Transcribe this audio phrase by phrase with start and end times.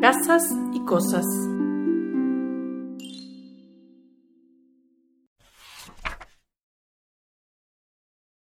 [0.00, 1.24] Casas y cosas.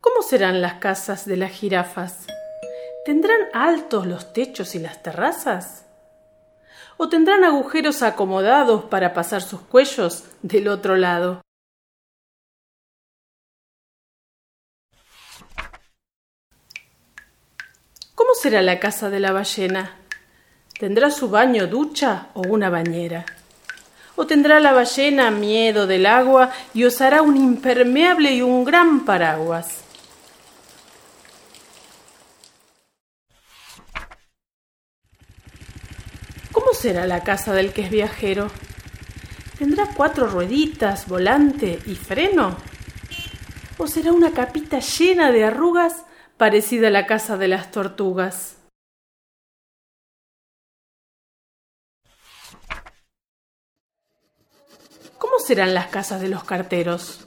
[0.00, 2.26] ¿Cómo serán las casas de las jirafas?
[3.04, 5.86] ¿Tendrán altos los techos y las terrazas?
[6.96, 11.42] ¿O tendrán agujeros acomodados para pasar sus cuellos del otro lado?
[18.16, 19.99] ¿Cómo será la casa de la ballena?
[20.80, 23.26] ¿Tendrá su baño ducha o una bañera?
[24.16, 29.04] ¿O tendrá la ballena miedo del agua y os hará un impermeable y un gran
[29.04, 29.82] paraguas?
[36.50, 38.50] ¿Cómo será la casa del que es viajero?
[39.58, 42.56] ¿Tendrá cuatro rueditas, volante y freno?
[43.76, 46.06] ¿O será una capita llena de arrugas
[46.38, 48.56] parecida a la casa de las tortugas?
[55.20, 57.18] ¿Cómo serán las casas de los carteros?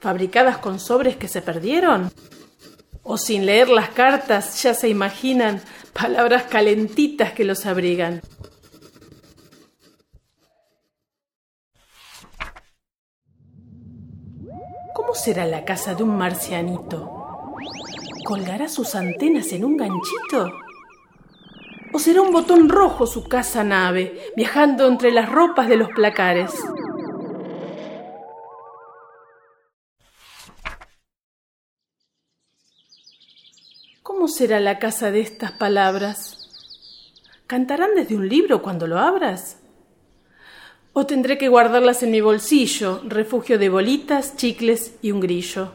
[0.00, 2.10] ¿Fabricadas con sobres que se perdieron?
[3.04, 8.22] ¿O sin leer las cartas ya se imaginan palabras calentitas que los abrigan?
[14.92, 17.54] ¿Cómo será la casa de un marcianito?
[18.24, 20.52] ¿Colgará sus antenas en un ganchito?
[21.92, 26.50] ¿O será un botón rojo su casa nave, viajando entre las ropas de los placares?
[34.20, 36.36] ¿Cómo será la casa de estas palabras?
[37.46, 39.58] ¿Cantarán desde un libro cuando lo abras?
[40.92, 45.72] ¿O tendré que guardarlas en mi bolsillo, refugio de bolitas, chicles y un grillo?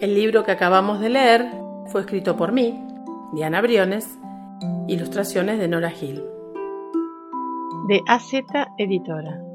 [0.00, 1.50] El libro que acabamos de leer
[1.92, 2.82] fue escrito por mí,
[3.34, 4.08] Diana Briones,
[4.88, 6.37] ilustraciones de Nora Gil.
[7.88, 8.32] De AZ
[8.78, 9.47] Editora.